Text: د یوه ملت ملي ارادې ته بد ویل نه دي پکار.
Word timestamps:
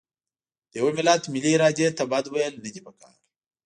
د 0.71 0.71
یوه 0.79 0.91
ملت 0.97 1.23
ملي 1.33 1.51
ارادې 1.55 1.87
ته 1.97 2.03
بد 2.11 2.25
ویل 2.29 2.55
نه 2.63 2.69
دي 2.73 2.81
پکار. 2.85 3.15